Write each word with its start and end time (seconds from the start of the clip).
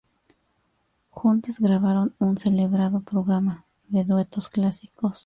Juntas 1.11 1.59
grabaron 1.59 2.15
un 2.17 2.35
celebrado 2.39 3.01
programa 3.01 3.67
de 3.87 4.03
duetos 4.03 4.49
clásicos. 4.49 5.19